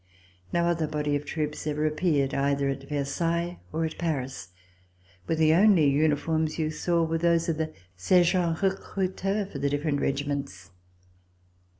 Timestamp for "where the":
5.27-5.53